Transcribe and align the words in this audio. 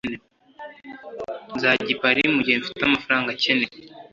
nzajya 1.55 1.85
i 1.93 1.95
paris 2.01 2.27
mugihe 2.35 2.57
mfite 2.61 2.81
amafaranga 2.85 3.27
akenewe. 3.33 3.75